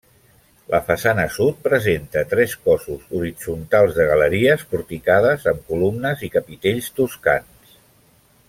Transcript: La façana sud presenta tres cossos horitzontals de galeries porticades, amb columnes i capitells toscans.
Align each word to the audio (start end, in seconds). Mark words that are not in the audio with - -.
La 0.69 0.77
façana 0.85 1.25
sud 1.35 1.59
presenta 1.67 2.23
tres 2.31 2.55
cossos 2.69 3.05
horitzontals 3.19 3.93
de 3.99 4.09
galeries 4.15 4.67
porticades, 4.75 5.47
amb 5.55 5.63
columnes 5.73 6.25
i 6.31 6.35
capitells 6.39 6.93
toscans. 7.03 7.81